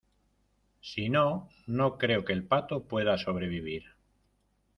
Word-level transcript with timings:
si 0.91 1.09
no, 1.09 1.47
no 1.67 1.99
creo 1.99 2.25
que 2.25 2.33
el 2.33 2.43
pato 2.47 2.85
pueda 2.87 3.19
sobrevivir 3.19 3.83